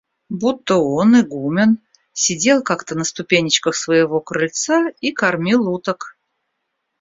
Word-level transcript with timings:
Будто 0.29 0.77
он, 0.79 1.19
игумен, 1.21 1.77
сидел 2.11 2.63
как-то 2.63 2.95
на 2.95 3.03
ступенечках 3.03 3.75
своего 3.75 4.19
крыльца 4.19 4.89
и 4.99 5.11
кормил 5.11 5.69
уток. 5.69 6.17